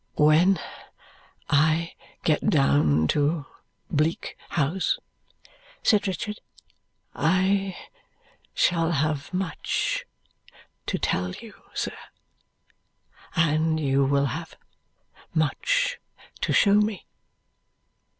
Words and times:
"When 0.15 0.57
I 1.47 1.93
get 2.23 2.49
down 2.49 3.07
to 3.09 3.45
Bleak 3.91 4.35
House," 4.49 4.97
said 5.83 6.07
Richard, 6.07 6.41
"I 7.13 7.77
shall 8.55 8.93
have 8.93 9.31
much 9.31 10.07
to 10.87 10.97
tell 10.97 11.33
you, 11.33 11.53
sir, 11.75 11.95
and 13.35 13.79
you 13.79 14.03
will 14.03 14.25
have 14.33 14.55
much 15.35 15.99
to 16.39 16.51
show 16.51 16.73
me. 16.73 17.05